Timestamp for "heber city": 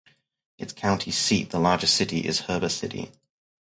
2.47-3.11